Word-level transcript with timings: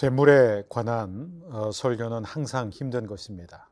재물에 0.00 0.64
관한 0.70 1.42
어, 1.50 1.70
설교는 1.70 2.24
항상 2.24 2.70
힘든 2.70 3.06
것입니다. 3.06 3.68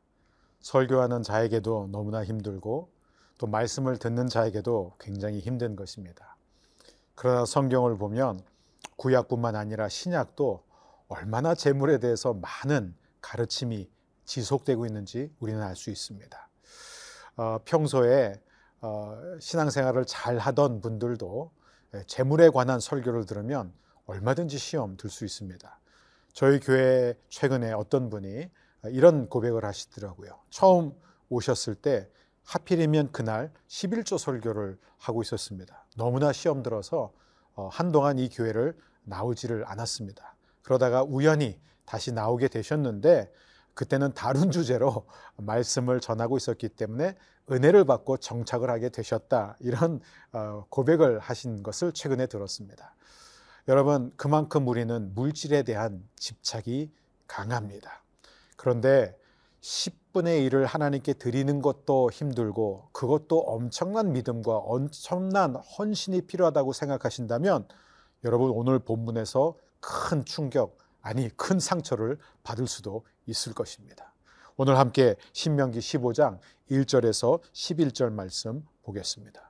설교하는 0.61 1.23
자에게도 1.23 1.89
너무나 1.91 2.23
힘들고 2.23 2.91
또 3.39 3.47
말씀을 3.47 3.97
듣는 3.97 4.29
자에게도 4.29 4.93
굉장히 5.01 5.41
힘든 5.41 5.75
것입니다. 5.75 6.37
그러나 7.15 7.47
성경을 7.47 7.97
보면 7.97 8.43
구약뿐만 8.97 9.57
아니라 9.57 9.89
신약도 9.89 10.63
얼마나 11.09 11.55
재물에 11.55 11.97
대해서 11.99 12.35
많은 12.35 12.95
가르침이 13.23 13.89
지속되고 14.27 14.85
있는지 14.85 15.33
우리는 15.41 15.63
알 15.63 15.75
수 15.77 15.89
있습니다. 15.89 16.49
어, 17.39 17.59
평소에 17.65 18.39
어, 18.83 19.19
신앙생활을 19.41 20.05
잘 20.05 20.37
하던 20.37 20.83
분들도 20.83 21.51
재물에 22.07 22.51
관한 22.51 22.81
설교를 22.81 23.25
들으면 23.25 23.73
얼마든지 24.05 24.59
시험 24.59 24.99
들 24.99 25.09
수 25.09 25.25
있습니다. 25.25 25.78
저희 26.39 26.61
교회 26.61 27.15
최근에 27.31 27.73
어떤 27.73 28.11
분이 28.11 28.49
이런 28.93 29.29
고백을 29.29 29.65
하시더라고요. 29.65 30.39
처음 30.51 30.93
오셨을 31.31 31.75
때 31.75 32.09
하필이면 32.45 33.11
그날 33.11 33.53
11조 33.67 34.19
설교를 34.19 34.79
하고 34.99 35.21
있었습니다. 35.23 35.85
너무나 35.97 36.33
시험 36.33 36.63
들어서 36.63 37.13
어, 37.57 37.67
한동안 37.73 38.21
이 38.21 38.29
교회를 38.29 38.79
나오지를 39.03 39.65
않았습니다. 39.67 40.37
그러다가 40.63 41.03
우연히 41.03 41.61
다시 41.85 42.13
나오게 42.13 42.47
되셨는데 42.47 43.33
그때는 43.75 44.15
다른 44.15 44.53
주제로 44.53 45.07
말씀을 45.39 45.99
전하고 45.99 46.37
있었기 46.37 46.69
때문에 46.69 47.17
은혜를 47.51 47.85
받고 47.85 48.19
정착을 48.19 48.71
하게 48.71 48.91
되셨다. 48.91 49.57
이런 49.59 50.01
어, 50.31 50.67
고백을 50.69 51.19
하신 51.19 51.65
것을 51.65 51.91
최근에 51.91 52.29
들었습니다. 52.29 52.95
여러분, 53.69 54.11
그만큼 54.17 54.67
우리는 54.67 55.15
물질에 55.15 55.63
대한 55.63 56.03
집착이 56.17 56.91
강합니다. 57.27 58.03
그런데 58.57 59.15
10분의 59.61 60.49
1을 60.49 60.65
하나님께 60.65 61.13
드리는 61.13 61.61
것도 61.61 62.11
힘들고 62.11 62.89
그것도 62.93 63.41
엄청난 63.41 64.15
믿음과 64.15 64.57
엄청난 64.57 65.55
헌신이 65.55 66.23
필요하다고 66.23 66.73
생각하신다면 66.73 67.69
여러분 68.25 68.51
오늘 68.53 68.79
본문에서 68.79 69.55
큰 69.81 70.25
충격, 70.25 70.79
아니 71.03 71.29
큰 71.37 71.61
상처를 71.61 72.17
받을 72.43 72.67
수도 72.67 73.05
있을 73.27 73.53
것입니다. 73.53 74.15
오늘 74.57 74.79
함께 74.79 75.15
신명기 75.35 75.81
15장 75.81 76.39
1절에서 76.71 77.43
11절 77.53 78.13
말씀 78.13 78.67
보겠습니다. 78.83 79.48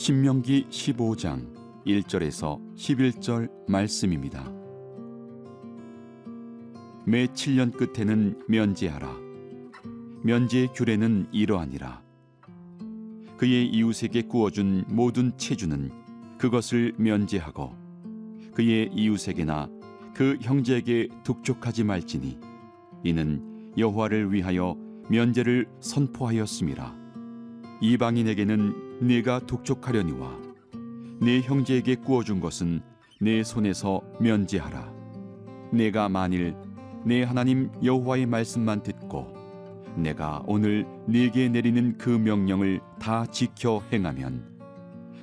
신명기 0.00 0.64
15장 0.70 1.84
1절에서 1.84 2.58
11절 2.74 3.50
말씀입니다. 3.68 4.50
매 7.04 7.26
7년 7.26 7.76
끝에는 7.76 8.44
면제하라. 8.48 9.14
면제의 10.22 10.68
규례는 10.72 11.26
이러하니라. 11.32 12.02
그의 13.36 13.66
이웃에게 13.66 14.22
구워준 14.22 14.86
모든 14.88 15.36
체주는 15.36 15.90
그것을 16.38 16.94
면제하고 16.96 17.74
그의 18.54 18.88
이웃에게나 18.94 19.68
그 20.14 20.38
형제에게 20.40 21.10
독촉하지 21.24 21.84
말지니 21.84 22.40
이는 23.04 23.74
여호와를 23.76 24.32
위하여 24.32 24.78
면제를 25.10 25.68
선포하였음이라. 25.80 26.96
이방인에게는 27.82 28.89
네가 29.00 29.40
독촉하려니와 29.46 30.38
네 31.22 31.40
형제에게 31.40 31.96
구워준 31.96 32.38
것은 32.40 32.82
내 33.18 33.42
손에서 33.42 34.02
면제하라. 34.20 34.92
내가 35.72 36.08
만일 36.10 36.54
내 37.04 37.22
하나님 37.22 37.70
여호와의 37.82 38.26
말씀만 38.26 38.82
듣고 38.82 39.34
내가 39.96 40.42
오늘 40.46 40.86
네게 41.06 41.48
내리는 41.48 41.96
그 41.96 42.10
명령을 42.10 42.80
다 42.98 43.24
지켜 43.26 43.82
행하면 43.90 44.44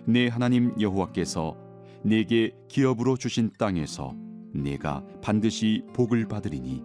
내 0.06 0.28
하나님 0.28 0.74
여호와께서 0.80 1.56
네게 2.04 2.56
기업으로 2.68 3.16
주신 3.16 3.52
땅에서 3.60 4.16
네가 4.54 5.04
반드시 5.22 5.84
복을 5.94 6.28
받으리니 6.28 6.84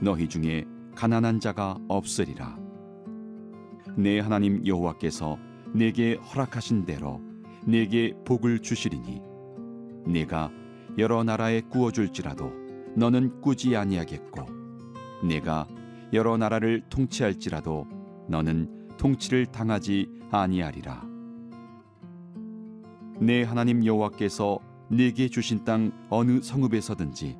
너희 0.00 0.28
중에 0.28 0.64
가난한 0.94 1.40
자가 1.40 1.78
없으리라. 1.88 2.58
내 3.96 4.20
하나님 4.20 4.64
여호와께서 4.64 5.36
내게 5.72 6.14
허락하신 6.14 6.84
대로 6.84 7.20
내게 7.66 8.14
복을 8.24 8.60
주시리니 8.60 9.22
내가 10.06 10.50
여러 10.98 11.22
나라에 11.24 11.62
구워줄지라도 11.62 12.52
너는 12.96 13.40
꾸지 13.40 13.76
아니하겠고 13.76 14.46
내가 15.26 15.66
여러 16.12 16.36
나라를 16.36 16.82
통치할지라도 16.90 17.86
너는 18.28 18.88
통치를 18.98 19.46
당하지 19.46 20.08
아니하리라. 20.30 21.06
내 23.20 23.42
하나님 23.42 23.84
여호와께서 23.84 24.58
네게 24.90 25.28
주신 25.28 25.64
땅 25.64 25.92
어느 26.10 26.42
성읍에서든지 26.42 27.38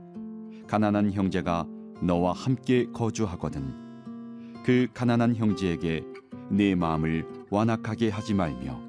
가난한 0.66 1.12
형제가 1.12 1.66
너와 2.00 2.32
함께 2.32 2.86
거주하거든 2.92 4.62
그 4.64 4.88
가난한 4.94 5.36
형제에게 5.36 6.04
내 6.50 6.74
마음을 6.74 7.26
완악하게 7.52 8.08
하지 8.08 8.32
말며 8.32 8.80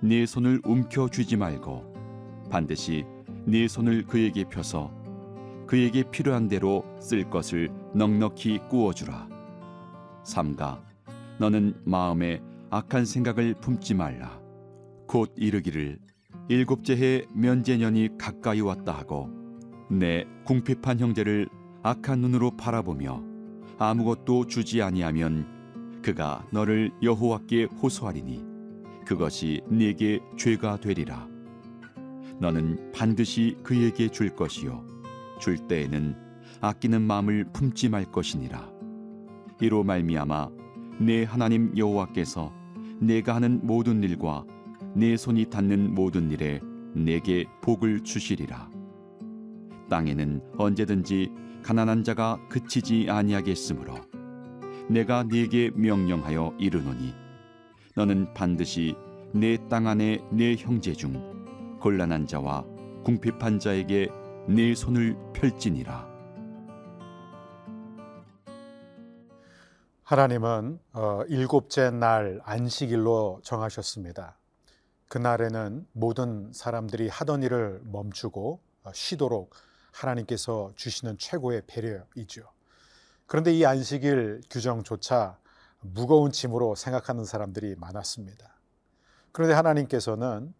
네 0.00 0.24
손을 0.24 0.62
움켜 0.64 1.10
쥐지 1.10 1.36
말고 1.36 2.48
반드시 2.50 3.04
네 3.44 3.68
손을 3.68 4.06
그에게 4.06 4.44
펴서 4.44 4.90
그에게 5.66 6.02
필요한 6.10 6.48
대로 6.48 6.84
쓸 7.00 7.28
것을 7.28 7.70
넉넉히 7.94 8.60
구워 8.70 8.94
주라. 8.94 9.28
삼가 10.24 10.82
너는 11.38 11.74
마음에 11.84 12.40
악한 12.70 13.04
생각을 13.04 13.54
품지 13.60 13.94
말라. 13.94 14.40
곧 15.06 15.34
이르기를 15.36 15.98
일곱째 16.48 16.96
해 16.96 17.26
면제년이 17.34 18.16
가까이 18.18 18.62
왔다 18.62 18.92
하고 18.92 19.28
내 19.90 20.24
궁핍한 20.44 20.98
형제를 20.98 21.46
악한 21.82 22.20
눈으로 22.20 22.56
바라보며 22.56 23.22
아무것도 23.78 24.46
주지 24.46 24.80
아니하면 24.80 25.46
그가 26.02 26.44
너를 26.50 26.90
여호와께 27.02 27.64
호소하리니 27.64 28.44
그것이 29.06 29.60
네게 29.68 30.20
죄가 30.36 30.80
되리라. 30.80 31.28
너는 32.40 32.92
반드시 32.92 33.56
그에게 33.62 34.08
줄 34.08 34.34
것이요. 34.34 34.84
줄 35.38 35.56
때에는 35.68 36.16
아끼는 36.60 37.02
마음을 37.02 37.46
품지 37.52 37.88
말 37.88 38.04
것이니라. 38.04 38.70
이로 39.60 39.84
말미암아 39.84 40.50
내 41.00 41.24
하나님 41.24 41.76
여호와께서 41.76 42.52
내가 43.00 43.34
하는 43.36 43.60
모든 43.62 44.02
일과 44.02 44.44
내 44.94 45.16
손이 45.16 45.50
닿는 45.50 45.94
모든 45.94 46.30
일에 46.30 46.60
내게 46.94 47.46
복을 47.62 48.02
주시리라. 48.02 48.70
땅에는 49.88 50.42
언제든지 50.58 51.30
가난한 51.62 52.02
자가 52.04 52.38
그치지 52.48 53.06
아니하겠으므로 53.08 53.94
내가 54.88 55.22
네게 55.22 55.70
명령하여 55.74 56.54
이르노니 56.58 57.14
너는 57.94 58.34
반드시 58.34 58.94
내 59.34 59.56
땅 59.68 59.86
안에 59.86 60.20
내 60.30 60.54
형제 60.56 60.92
중 60.92 61.78
곤란한 61.80 62.26
자와 62.26 62.64
궁핍한 63.04 63.58
자에게 63.58 64.08
네 64.48 64.74
손을 64.74 65.16
펼지니라. 65.32 66.10
하나님은 70.04 70.78
어, 70.92 71.22
일곱째 71.28 71.90
날 71.90 72.40
안식일로 72.44 73.40
정하셨습니다. 73.42 74.36
그날에는 75.08 75.86
모든 75.92 76.52
사람들이 76.52 77.08
하던 77.08 77.42
일을 77.42 77.80
멈추고 77.84 78.60
어, 78.84 78.90
쉬도록 78.92 79.54
하나님께서 79.92 80.72
주시는 80.76 81.16
최고의 81.18 81.62
배려이죠. 81.66 82.42
그런데 83.26 83.52
이 83.52 83.64
안식일 83.64 84.42
규정조차 84.50 85.38
무거운 85.80 86.30
짐으로 86.32 86.74
생각하는 86.74 87.24
사람들이 87.24 87.74
많았습니다. 87.76 88.56
그런데 89.32 89.54
하나님께서는 89.54 90.54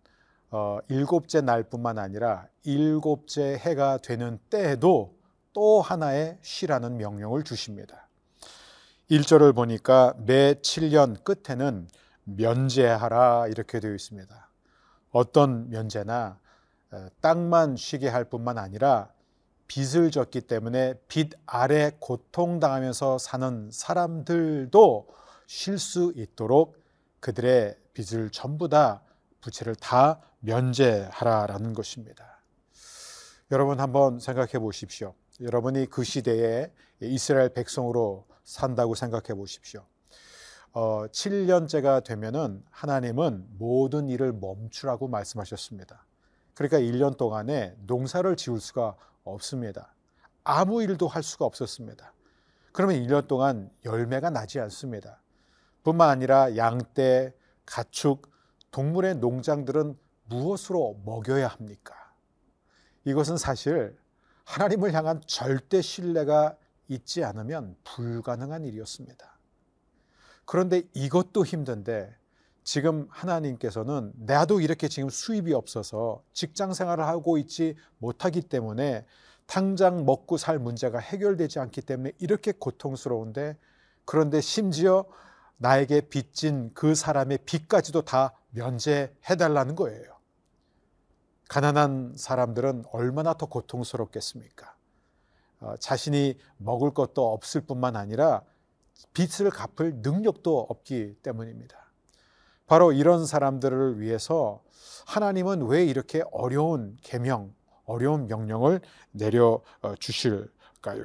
어, 0.51 0.79
일곱째 0.89 1.41
날뿐만 1.41 1.99
아니라 1.99 2.47
일곱째 2.65 3.57
해가 3.59 3.99
되는 3.99 4.39
때에도 4.51 5.15
또 5.53 5.81
하나의 5.81 6.39
쉬라는 6.43 6.97
명령을 6.97 7.43
주십니다. 7.43 8.09
1절을 9.11 9.55
보니까 9.55 10.15
매 10.19 10.55
7년 10.55 11.23
끝에는 11.25 11.89
면제하라 12.25 13.49
이렇게 13.49 13.81
되어 13.81 13.95
있습니다. 13.95 14.49
어떤 15.11 15.69
면제나 15.69 16.39
땅만 17.21 17.77
쉬게 17.77 18.09
할 18.09 18.25
뿐만 18.25 18.59
아니라 18.59 19.11
빚을 19.73 20.11
졌기 20.11 20.43
때문에 20.43 20.93
빚 21.09 21.33
아래 21.47 21.93
고통당하면서 21.99 23.17
사는 23.17 23.71
사람들도 23.73 25.09
쉴 25.47 25.79
수 25.79 26.13
있도록 26.15 26.77
그들의 27.21 27.79
빚을 27.95 28.29
전부 28.33 28.69
다 28.69 29.03
부채를 29.41 29.75
다 29.77 30.21
면제하라라는 30.41 31.73
것입니다. 31.73 32.43
여러분 33.51 33.81
한번 33.81 34.19
생각해 34.19 34.59
보십시오. 34.59 35.15
여러분이 35.41 35.87
그 35.87 36.05
시대에 36.05 36.71
이스라엘 37.01 37.49
백성으로 37.49 38.27
산다고 38.45 38.95
생각해 38.95 39.35
보십시오. 39.35 39.87
어, 40.75 41.07
7년째가 41.07 42.05
되면은 42.05 42.63
하나님은 42.71 43.47
모든 43.57 44.11
일을 44.11 44.35
멈추라고 44.35 45.09
말씀하셨습니다. 45.09 46.05
그러니까 46.55 46.79
1년 46.79 47.17
동안에 47.17 47.75
농사를 47.87 48.37
지을 48.37 48.61
수가 48.61 48.97
없습니다. 49.25 49.95
아무 50.45 50.83
일도 50.83 51.09
할 51.09 51.23
수가 51.23 51.45
없었습니다. 51.45 52.13
그러면 52.73 52.97
1년 52.97 53.29
동안 53.29 53.71
열매가 53.85 54.31
나지 54.31 54.59
않습니다. 54.61 55.21
뿐만 55.85 56.09
아니라 56.09 56.57
양떼, 56.57 57.35
가축, 57.67 58.31
동물의 58.71 59.17
농장들은 59.17 59.99
무엇으로 60.25 61.01
먹여야 61.05 61.49
합니까? 61.49 61.95
이것은 63.05 63.37
사실 63.37 63.99
하나님을 64.45 64.93
향한 64.93 65.21
절대 65.27 65.83
신뢰가 65.83 66.57
있지 66.89 67.25
않으면 67.25 67.77
불가능한 67.85 68.65
일이었습니다. 68.65 69.39
그런데 70.45 70.83
이것도 70.95 71.45
힘든데 71.45 72.17
지금 72.65 73.07
하나님께서는 73.11 74.13
나도 74.15 74.61
이렇게 74.61 74.89
지금 74.89 75.09
수입이 75.09 75.53
없어서 75.53 76.23
직장 76.33 76.75
생활을 76.75 77.05
하고 77.07 77.39
있지 77.39 77.77
못하기 77.99 78.43
때문에 78.43 79.05
당장 79.47 80.05
먹고 80.05 80.37
살 80.37 80.59
문제가 80.59 80.99
해결되지 80.99 81.59
않기 81.59 81.83
때문에 81.83 82.13
이렇게 82.19 82.53
고통스러운데 82.53 83.57
그런데 84.05 84.41
심지어 84.41 85.05
나에게 85.59 86.03
빚진 86.03 86.71
그 86.75 86.95
사람의 86.95 87.39
빚까지도 87.45 88.03
다 88.03 88.35
면제해 88.51 89.37
달라는 89.39 89.75
거예요. 89.75 90.13
가난한 91.49 92.15
사람들은 92.17 92.85
얼마나 92.93 93.35
더 93.35 93.47
고통스럽겠습니까? 93.47 94.75
어, 95.61 95.75
자신이 95.79 96.39
먹을 96.57 96.95
것도 96.95 97.33
없을 97.33 97.61
뿐만 97.61 97.95
아니라 97.95 98.43
빚을 99.15 99.51
갚을 99.51 99.97
능력도 99.97 100.67
없기 100.69 101.17
때문입니다. 101.23 101.82
바로 102.73 102.91
이런 102.91 103.27
사람들을 103.27 104.01
위해서 104.01 104.63
하나님은 105.05 105.67
왜 105.67 105.85
이렇게 105.85 106.23
어려운 106.33 106.97
계명, 107.03 107.53
어려운 107.85 108.29
명령을 108.29 108.81
내려 109.11 109.61
어, 109.83 109.95
주실까요? 109.97 111.05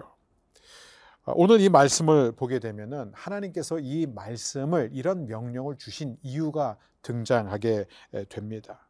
어, 1.25 1.33
오늘 1.35 1.59
이 1.59 1.67
말씀을 1.67 2.31
보게 2.31 2.59
되면은 2.59 3.11
하나님께서 3.13 3.79
이 3.79 4.05
말씀을 4.05 4.91
이런 4.93 5.27
명령을 5.27 5.75
주신 5.77 6.15
이유가 6.21 6.77
등장하게 7.01 7.83
됩니다. 8.29 8.87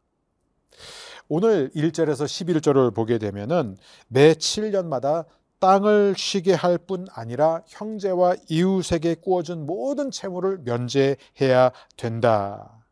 오늘 1.26 1.70
1절에서 1.70 2.26
11절을 2.26 2.94
보게 2.94 3.18
되면은 3.18 3.76
매 4.06 4.34
7년마다 4.34 5.26
땅을 5.60 6.14
쉬게 6.16 6.54
할 6.54 6.78
뿐 6.78 7.06
아니라 7.10 7.62
형제와 7.66 8.36
이웃에게 8.48 9.16
꾸어준 9.16 9.66
모든 9.66 10.10
채무를 10.10 10.58
면제해야 10.58 11.72
된다. 11.96 12.84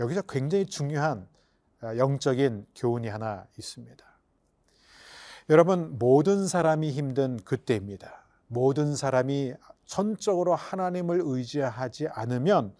여기서 0.00 0.22
굉장히 0.22 0.66
중요한 0.66 1.28
어, 1.82 1.96
영적인 1.96 2.66
교훈이 2.74 3.08
하나 3.08 3.46
있습니다. 3.58 4.04
여러분, 5.50 5.98
모든 5.98 6.46
사람이 6.46 6.90
힘든 6.90 7.36
그때입니다. 7.38 8.24
모든 8.48 8.96
사람이 8.96 9.54
전적으로 9.86 10.54
하나님을 10.54 11.20
의지하지 11.22 12.08
않으면 12.08 12.74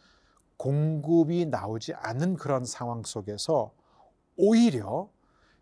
공급이 0.57 1.47
나오지 1.47 1.95
않은 1.95 2.37
그런 2.37 2.65
상황 2.65 3.03
속에서 3.05 3.73
오히려 4.37 5.09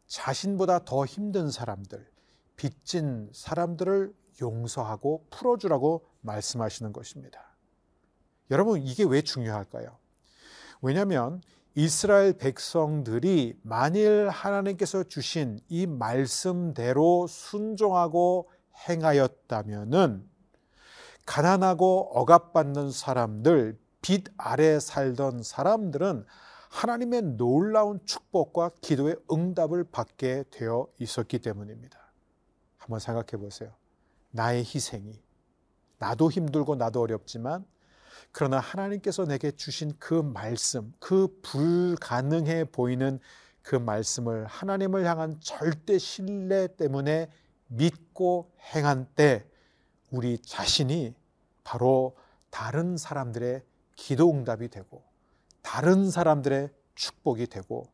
자신보다 0.06 0.84
더 0.84 1.04
힘든 1.04 1.50
사람들, 1.50 2.08
빚진 2.56 3.28
사람들을 3.32 4.14
용서하고 4.40 5.26
풀어주라고 5.30 6.04
말씀하시는 6.20 6.92
것입니다. 6.92 7.56
여러분, 8.50 8.82
이게 8.82 9.04
왜 9.04 9.22
중요할까요? 9.22 9.96
왜냐하면 10.82 11.42
이스라엘 11.74 12.32
백성들이 12.32 13.58
만일 13.62 14.28
하나님께서 14.28 15.04
주신 15.04 15.60
이 15.68 15.86
말씀대로 15.86 17.26
순종하고 17.26 18.48
행하였다면은 18.88 20.28
가난하고 21.26 22.10
억압받는 22.14 22.92
사람들, 22.92 23.78
빛 24.00 24.24
아래 24.36 24.78
살던 24.78 25.42
사람들은 25.42 26.24
하나님의 26.70 27.22
놀라운 27.36 27.98
축복과 28.04 28.70
기도의 28.80 29.16
응답을 29.30 29.84
받게 29.90 30.44
되어 30.50 30.86
있었기 30.98 31.40
때문입니다. 31.40 32.05
한번 32.86 33.00
생각해 33.00 33.42
보세요. 33.42 33.72
나의 34.30 34.60
희생이 34.60 35.20
나도 35.98 36.30
힘들고 36.30 36.76
나도 36.76 37.00
어렵지만 37.00 37.64
그러나 38.32 38.60
하나님께서 38.60 39.24
내게 39.24 39.50
주신 39.50 39.92
그 39.98 40.14
말씀, 40.14 40.92
그 41.00 41.40
불가능해 41.42 42.66
보이는 42.66 43.18
그 43.62 43.74
말씀을 43.74 44.46
하나님을 44.46 45.04
향한 45.04 45.40
절대 45.40 45.98
신뢰 45.98 46.68
때문에 46.68 47.28
믿고 47.66 48.52
행한 48.74 49.08
때 49.16 49.44
우리 50.10 50.38
자신이 50.38 51.14
바로 51.64 52.16
다른 52.50 52.96
사람들의 52.96 53.62
기도 53.96 54.30
응답이 54.30 54.68
되고 54.68 55.02
다른 55.62 56.10
사람들의 56.10 56.70
축복이 56.94 57.48
되고 57.48 57.90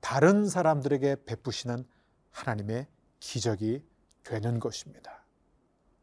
다른 0.00 0.48
사람들에게 0.48 1.24
베푸시는 1.26 1.84
하나님의 2.30 2.86
기적이 3.18 3.84
되는 4.24 4.58
것입니다. 4.60 5.24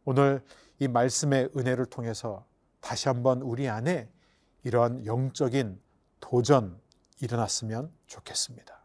오늘 0.05 0.43
이 0.79 0.87
말씀의 0.87 1.49
은혜를 1.55 1.85
통해서 1.87 2.45
다시 2.81 3.07
한번 3.07 3.41
우리 3.41 3.67
안에 3.67 4.09
이러한 4.63 5.05
영적인 5.05 5.81
도전 6.19 6.79
일어났으면 7.19 7.91
좋겠습니다. 8.05 8.76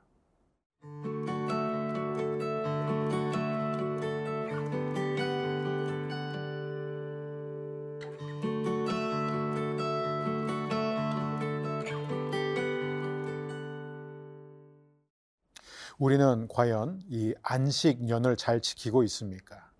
우리는 16.02 16.48
과연 16.48 17.00
이 17.10 17.32
안식년을 17.42 18.36
잘 18.36 18.60
지키고 18.60 19.04
있습니까? 19.04 19.70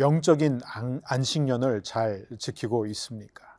영적인 0.00 0.62
안식년을 1.04 1.82
잘 1.82 2.26
지키고 2.38 2.86
있습니까? 2.86 3.58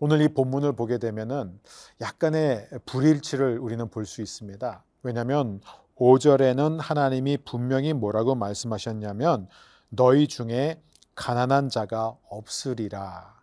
오늘 0.00 0.20
이 0.20 0.26
본문을 0.26 0.72
보게 0.72 0.98
되면은 0.98 1.60
약간의 2.00 2.68
불일치를 2.86 3.60
우리는 3.60 3.88
볼 3.88 4.04
수 4.04 4.20
있습니다. 4.20 4.82
왜냐하면 5.04 5.60
5절에는 5.94 6.80
하나님이 6.80 7.38
분명히 7.44 7.92
뭐라고 7.92 8.34
말씀하셨냐면 8.34 9.46
너희 9.90 10.26
중에 10.26 10.82
가난한 11.14 11.68
자가 11.68 12.16
없으리라. 12.30 13.40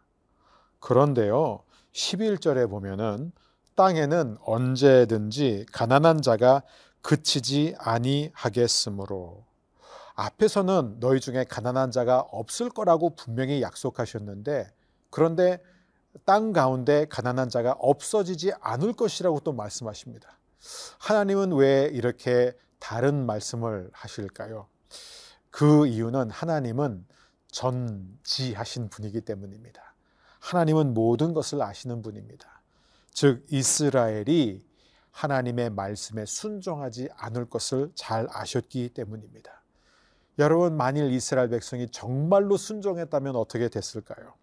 그런데요. 0.82 1.64
11절에 1.94 2.70
보면은 2.70 3.32
땅에는 3.76 4.38
언제든지 4.42 5.68
가난한 5.72 6.22
자가 6.22 6.64
그치지 7.02 7.76
아니하겠으므로 7.78 9.46
앞에서는 10.16 11.00
너희 11.00 11.20
중에 11.20 11.46
가난한 11.46 11.92
자가 11.92 12.20
없을 12.20 12.70
거라고 12.70 13.16
분명히 13.16 13.62
약속하셨는데 13.62 14.70
그런데 15.10 15.60
땅 16.26 16.52
가운데 16.52 17.06
가난한 17.06 17.50
자가 17.50 17.72
없어지지 17.80 18.52
않을 18.60 18.94
것이라고 18.94 19.40
또 19.42 19.54
말씀하십니다. 19.54 20.38
하나님은 21.00 21.54
왜 21.54 21.90
이렇게 21.94 22.54
다른 22.80 23.26
말씀을 23.26 23.90
하실까요? 23.94 24.68
그 25.52 25.88
이유는 25.88 26.30
하나님은 26.30 27.06
전지하신 27.52 28.90
분이기 28.90 29.22
때문입니다. 29.22 29.96
하나님은 30.40 30.94
모든 30.94 31.34
것을 31.34 31.62
아시는 31.62 32.02
분입니다. 32.02 32.62
즉 33.12 33.46
이스라엘이 33.50 34.69
하나님의 35.20 35.72
말씀에 35.72 36.26
순종하지 36.26 37.10
않을 37.18 37.50
것을 37.50 37.92
잘 37.94 38.28
아셨기 38.32 38.90
때문입니다. 38.90 39.62
여러분, 40.38 40.78
만일 40.78 41.12
이스라엘 41.12 41.50
백성이 41.50 41.90
정말로 41.90 42.56
순종했다면 42.56 43.36
어떻게 43.36 43.68
됐을까요? 43.68 44.34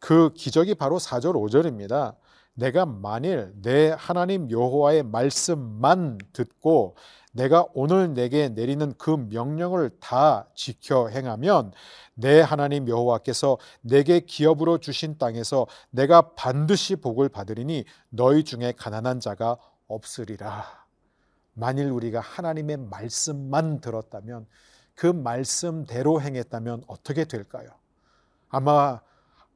그 0.00 0.32
기적이 0.34 0.74
바로 0.74 0.98
4절, 0.98 1.34
5절입니다. 1.34 2.14
내가 2.54 2.86
만일 2.86 3.52
내 3.60 3.94
하나님 3.94 4.50
여호와의 4.50 5.02
말씀만 5.02 6.16
듣고 6.32 6.96
내가 7.32 7.66
오늘 7.74 8.14
내게 8.14 8.48
내리는 8.48 8.94
그 8.96 9.10
명령을 9.10 9.90
다 10.00 10.48
지켜 10.54 11.08
행하면 11.08 11.72
내 12.14 12.40
하나님 12.40 12.88
여호와께서 12.88 13.58
내게 13.82 14.20
기업으로 14.20 14.78
주신 14.78 15.18
땅에서 15.18 15.66
내가 15.90 16.34
반드시 16.34 16.96
복을 16.96 17.28
받으리니 17.28 17.84
너희 18.08 18.42
중에 18.42 18.72
가난한 18.72 19.20
자가 19.20 19.58
없으리라. 19.88 20.86
만일 21.54 21.90
우리가 21.90 22.20
하나님의 22.20 22.76
말씀만 22.76 23.80
들었다면 23.80 24.46
그 24.94 25.06
말씀대로 25.06 26.20
행했다면 26.20 26.84
어떻게 26.86 27.24
될까요? 27.24 27.70
아마 28.48 29.00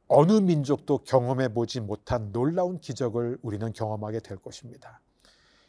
어느 0.09 0.33
민족도 0.33 0.99
경험해 1.05 1.55
보지 1.55 1.81
못한 1.81 2.33
놀라운 2.33 2.81
기적을 2.81 3.39
우리는 3.43 3.73
경험하게 3.73 4.21
될 4.21 4.39
것입니다. 4.39 5.01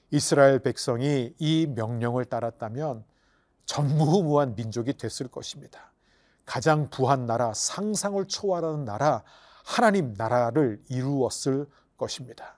이스라엘 0.09 0.59
백성이 0.59 1.33
이 1.37 1.67
명령을 1.67 2.25
따랐다면 2.25 3.05
전무후무한 3.65 4.55
민족이 4.55 4.93
됐을 4.97 5.27
것입니다. 5.27 5.91
가장 6.45 6.89
부한 6.89 7.25
나라, 7.25 7.53
상상을 7.53 8.25
초월하는 8.27 8.83
나라, 8.83 9.23
하나님 9.63 10.13
나라를 10.17 10.81
이루었을 10.89 11.67
것입니다. 11.97 12.57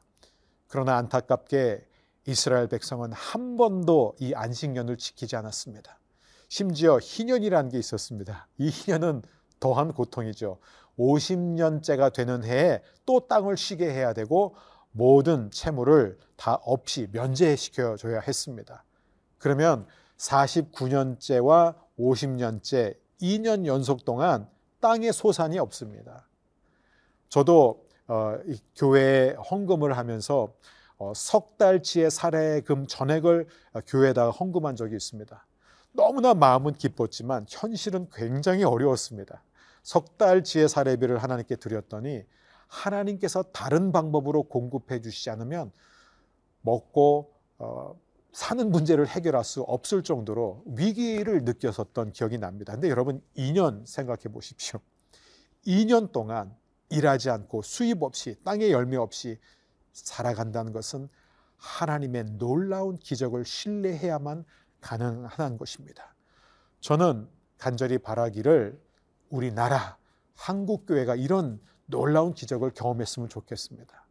그러나 0.67 0.97
안타깝게 0.97 1.85
이스라엘 2.25 2.67
백성은 2.67 3.11
한 3.11 3.57
번도 3.57 4.15
이 4.19 4.33
안식년을 4.33 4.97
지키지 4.97 5.35
않았습니다. 5.35 5.99
심지어 6.47 6.99
희년이라는 7.01 7.71
게 7.71 7.79
있었습니다. 7.79 8.47
이 8.57 8.69
희년은 8.69 9.23
더한 9.59 9.93
고통이죠. 9.93 10.59
50년째가 10.97 12.13
되는 12.13 12.43
해에 12.43 12.81
또 13.05 13.27
땅을 13.27 13.57
쉬게 13.57 13.89
해야 13.91 14.13
되고 14.13 14.55
모든 14.91 15.49
채무를 15.51 16.17
다 16.35 16.59
없이 16.63 17.07
면제시켜 17.11 17.97
줘야 17.97 18.19
했습니다. 18.19 18.85
그러면 19.37 19.87
49년째와 20.17 21.75
50년째 21.97 22.95
2년 23.21 23.65
연속 23.65 24.05
동안 24.05 24.47
땅의 24.79 25.13
소산이 25.13 25.59
없습니다. 25.59 26.27
저도 27.29 27.85
어, 28.07 28.37
교회에 28.75 29.31
헌금을 29.49 29.97
하면서 29.97 30.43
어, 30.43 30.53
석 31.15 31.57
달치의 31.57 32.11
사례금 32.11 32.87
전액을 32.87 33.47
교회에다가 33.87 34.31
헌금한 34.31 34.75
적이 34.75 34.95
있습니다. 34.95 35.45
너무나 35.91 36.33
마음은 36.33 36.73
기뻤지만 36.73 37.45
현실은 37.49 38.07
굉장히 38.13 38.63
어려웠습니다. 38.63 39.43
석 39.83 40.17
달치의 40.17 40.69
사례비를 40.69 41.17
하나님께 41.17 41.57
드렸더니 41.57 42.23
하나님께서 42.67 43.43
다른 43.43 43.91
방법으로 43.91 44.43
공급해 44.43 45.01
주시지 45.01 45.29
않으면 45.29 45.71
먹고 46.61 47.33
어, 47.59 47.95
사는 48.31 48.71
문제를 48.71 49.07
해결할 49.07 49.43
수 49.43 49.61
없을 49.61 50.01
정도로 50.01 50.63
위기를 50.65 51.43
느꼈었던 51.43 52.13
기억이 52.13 52.39
납니다. 52.39 52.73
근데 52.73 52.89
여러분 52.89 53.21
2년 53.37 53.85
생각해 53.85 54.23
보십시오. 54.31 54.79
2년 55.67 56.11
동안 56.11 56.55
일하지 56.89 57.29
않고 57.29 57.61
수입 57.61 58.01
없이 58.01 58.35
땅에 58.43 58.71
열매 58.71 58.97
없이 58.97 59.39
살아간다는 59.93 60.73
것은 60.73 61.07
하나님의 61.57 62.25
놀라운 62.37 62.97
기적을 62.97 63.45
신뢰해야만 63.45 64.43
가능한 64.81 65.57
것입니다. 65.57 66.13
저는 66.81 67.29
간절히 67.57 67.97
바라기를 67.97 68.77
우리나라 69.29 69.97
한국 70.35 70.85
교회가 70.85 71.15
이런 71.15 71.61
놀라운 71.85 72.33
기적을 72.33 72.71
경험했으면 72.71 73.29
좋겠습니다. 73.29 74.05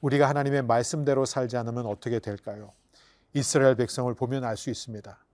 우리가 0.00 0.28
하나님의 0.28 0.62
말씀대로 0.62 1.24
살지 1.24 1.56
않으면 1.56 1.86
어떻게 1.86 2.18
될까요? 2.18 2.72
이스라엘 3.34 3.76
백성을 3.76 4.12
보면 4.14 4.44
알 4.44 4.56
수 4.56 4.70
있습니다. 4.70 5.24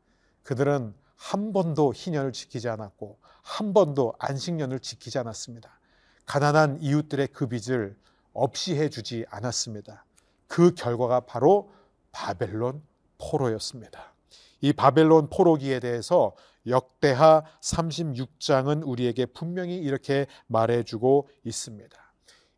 그들은 0.43 0.95
한 1.17 1.53
번도 1.53 1.95
희년을 1.95 2.33
지키지 2.33 2.69
않았고 2.69 3.19
한 3.43 3.73
번도 3.73 4.15
안식년을 4.19 4.81
지키지 4.81 5.19
않았습니다. 5.19 5.81
가난한 6.27 6.83
이웃들의 6.83 7.29
그 7.29 7.49
빚을 7.49 7.97
없이 8.33 8.77
해주지 8.77 9.27
않았습니다. 9.31 10.05
그 10.47 10.75
결과가 10.75 11.21
바로 11.21 11.71
바벨론 12.13 12.83
포로였습니다. 13.19 14.15
이 14.61 14.73
바벨론 14.73 15.29
포로기에 15.29 15.81
대해서 15.81 16.35
역대하 16.67 17.45
36장은 17.63 18.87
우리에게 18.87 19.27
분명히 19.27 19.77
이렇게 19.77 20.27
말해주고 20.47 21.29
있습니다. 21.45 21.97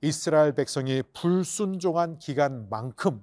이스라엘 0.03 0.55
백성이 0.55 1.03
불순종한 1.13 2.19
기간만큼 2.19 3.23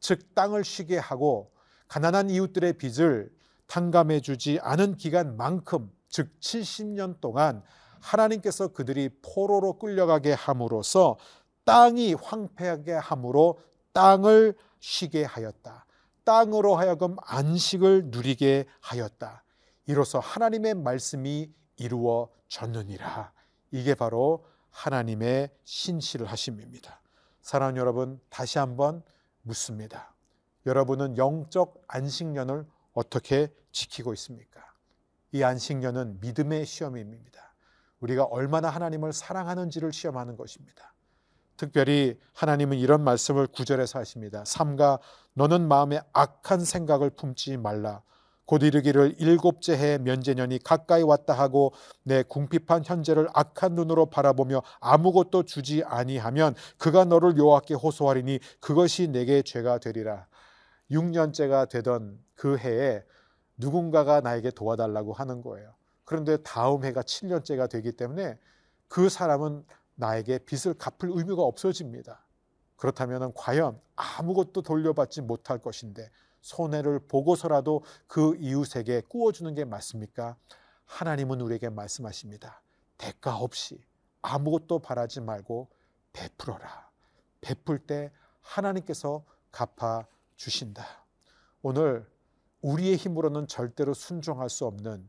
즉 0.00 0.34
땅을 0.34 0.64
쉬게 0.64 0.98
하고 0.98 1.52
가난한 1.88 2.30
이웃들의 2.30 2.74
빚을 2.74 3.30
탕감해 3.66 4.20
주지 4.20 4.58
않은 4.62 4.96
기간만큼 4.96 5.90
즉 6.08 6.28
70년 6.40 7.20
동안 7.20 7.62
하나님께서 8.00 8.68
그들이 8.68 9.10
포로로 9.22 9.78
끌려가게 9.78 10.32
함으로써 10.32 11.16
땅이 11.64 12.14
황폐하게 12.14 12.92
함으로 12.94 13.58
땅을 13.92 14.54
쉬게 14.80 15.24
하였다. 15.24 15.86
땅으로 16.24 16.76
하여금 16.76 17.16
안식을 17.22 18.06
누리게 18.06 18.66
하였다. 18.80 19.42
이로써 19.86 20.18
하나님의 20.18 20.74
말씀이 20.74 21.52
이루어졌느니라. 21.76 23.32
이게 23.72 23.94
바로 23.94 24.46
하나님의 24.70 25.50
신실을 25.64 26.26
하심입니다. 26.26 27.00
사랑하는 27.42 27.80
여러분, 27.80 28.20
다시 28.28 28.58
한번 28.58 29.02
묻습니다. 29.42 30.14
여러분은 30.66 31.16
영적 31.16 31.82
안식년을 31.88 32.66
어떻게 32.92 33.48
지키고 33.72 34.12
있습니까? 34.14 34.60
이 35.32 35.42
안식년은 35.42 36.20
믿음의 36.20 36.66
시험입니다. 36.66 37.54
우리가 38.00 38.24
얼마나 38.24 38.70
하나님을 38.70 39.12
사랑하는지를 39.12 39.92
시험하는 39.92 40.36
것입니다. 40.36 40.94
특별히 41.60 42.18
하나님은 42.32 42.78
이런 42.78 43.04
말씀을 43.04 43.46
구절에서 43.46 43.98
하십니다. 43.98 44.42
삼가 44.46 44.98
너는 45.34 45.68
마음에 45.68 46.00
악한 46.14 46.64
생각을 46.64 47.10
품지 47.10 47.58
말라. 47.58 48.00
곧 48.46 48.62
이르기를 48.62 49.16
일곱째 49.18 49.76
해 49.76 49.98
면제년이 49.98 50.60
가까이 50.64 51.02
왔다 51.02 51.34
하고 51.34 51.74
내 52.02 52.22
궁핍한 52.22 52.84
현재를 52.86 53.28
악한 53.34 53.74
눈으로 53.74 54.06
바라보며 54.06 54.62
아무것도 54.80 55.42
주지 55.42 55.84
아니하면 55.84 56.54
그가 56.78 57.04
너를 57.04 57.36
여호와께 57.36 57.74
호소하리니 57.74 58.40
그것이 58.60 59.08
내게 59.08 59.42
죄가 59.42 59.78
되리라. 59.78 60.28
6년째가 60.90 61.68
되던 61.68 62.18
그 62.36 62.56
해에 62.56 63.04
누군가가 63.58 64.22
나에게 64.22 64.50
도와달라고 64.52 65.12
하는 65.12 65.42
거예요. 65.42 65.74
그런데 66.06 66.38
다음 66.38 66.86
해가 66.86 67.02
7년째가 67.02 67.68
되기 67.68 67.92
때문에 67.92 68.38
그 68.88 69.10
사람은 69.10 69.62
나에게 70.00 70.38
빚을 70.38 70.74
갚을 70.74 71.12
의무가 71.14 71.42
없어집니다. 71.42 72.26
그렇다면 72.76 73.32
과연 73.34 73.80
아무것도 73.94 74.62
돌려받지 74.62 75.20
못할 75.20 75.58
것인데 75.58 76.10
손해를 76.40 77.00
보고서라도 77.06 77.84
그 78.06 78.34
이웃에게 78.36 79.02
꾸어주는 79.02 79.54
게 79.54 79.66
맞습니까? 79.66 80.36
하나님은 80.86 81.42
우리에게 81.42 81.68
말씀하십니다. 81.68 82.62
대가 82.96 83.36
없이 83.36 83.78
아무것도 84.22 84.78
바라지 84.78 85.20
말고 85.20 85.68
베풀어라. 86.14 86.90
베풀 87.42 87.78
때 87.78 88.10
하나님께서 88.40 89.24
갚아 89.52 90.06
주신다. 90.36 90.84
오늘 91.60 92.10
우리의 92.62 92.96
힘으로는 92.96 93.46
절대로 93.46 93.92
순종할 93.92 94.48
수 94.48 94.64
없는 94.66 95.08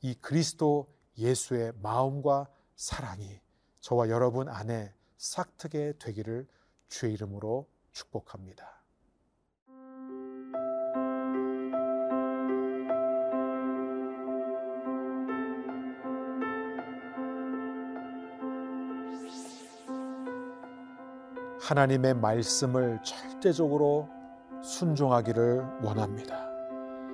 이 0.00 0.14
그리스도 0.14 0.92
예수의 1.16 1.72
마음과 1.80 2.48
사랑이 2.74 3.43
저와 3.84 4.08
여러분 4.08 4.48
안에 4.48 4.94
싹트게 5.18 5.98
되기를 5.98 6.46
주의 6.88 7.12
이름으로 7.12 7.68
축복합니다. 7.92 8.80
하나님의 21.60 22.14
말씀을 22.14 23.02
절대적으로 23.04 24.08
순종하기를 24.62 25.82
원합니다. 25.82 26.48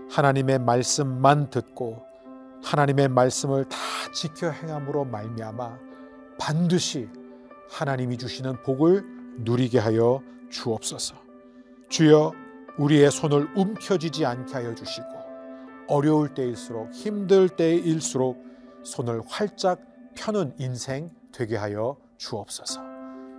하나님의 0.09 0.61
말씀만 0.61 1.51
듣고 1.51 2.07
하나님의 2.63 3.09
말씀을 3.09 3.69
다 3.69 3.77
지켜 4.15 4.51
행함으로 4.51 5.05
말미암아 5.07 5.90
반드시 6.41 7.09
하나님이 7.69 8.17
주시는 8.17 8.63
복을 8.63 9.05
누리게 9.41 9.79
하여 9.79 10.23
주옵소서. 10.49 11.15
주여 11.91 12.33
우리의 12.79 13.11
손을 13.11 13.51
움켜쥐지 13.55 14.25
않게 14.25 14.55
하여 14.55 14.75
주시고 14.75 15.07
어려울 15.89 16.35
때일수록 16.35 16.93
힘들 16.93 17.49
때일수록 17.49 18.43
손을 18.83 19.21
활짝 19.27 19.81
펴는 20.17 20.55
인생 20.59 21.11
되게 21.31 21.57
하여 21.57 21.97
주옵소서. 22.17 22.81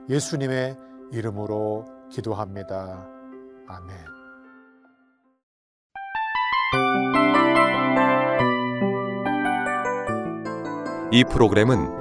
예수님의 0.10 0.78
이름으로 1.12 1.86
기도합니다. 2.12 3.08
아멘. 3.68 3.98
이 11.12 11.26
프로그램은 11.26 12.01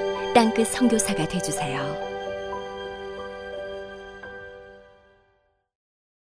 땅끝 0.33 0.67
선교사가 0.67 1.27
되주세요. 1.27 2.10